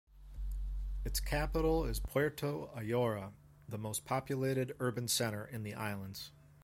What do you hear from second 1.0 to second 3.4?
Its capital is Puerto Ayora,